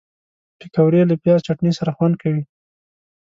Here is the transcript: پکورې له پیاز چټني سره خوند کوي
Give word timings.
پکورې 0.59 1.01
له 1.09 1.15
پیاز 1.21 1.39
چټني 1.47 1.71
سره 1.79 1.91
خوند 1.97 2.15
کوي 2.21 2.43